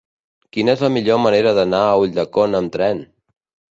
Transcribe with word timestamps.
Quina 0.55 0.73
és 0.77 0.81
la 0.85 0.89
millor 0.95 1.21
manera 1.25 1.53
d'anar 1.59 1.83
a 1.91 1.93
Ulldecona 2.05 2.63
amb 2.63 2.77
tren? 2.77 3.05